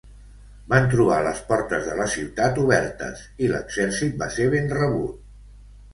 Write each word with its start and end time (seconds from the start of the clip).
Van 0.71 0.87
trobar 0.93 1.17
les 1.27 1.41
portes 1.51 1.85
de 1.89 1.97
la 2.01 2.07
ciutat 2.15 2.57
obertes, 2.63 3.21
i 3.49 3.53
l'exèrcit 3.53 4.19
va 4.23 4.31
ser 4.39 4.49
ben 4.55 4.73
rebut. 4.81 5.33